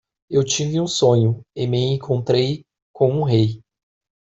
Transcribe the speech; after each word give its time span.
Eu 0.27 0.43
tive 0.43 0.81
um 0.81 0.87
sonho? 0.87 1.41
e 1.55 1.67
me 1.67 1.93
encontrei 1.93 2.65
com 2.91 3.11
um 3.11 3.21
rei. 3.23 3.61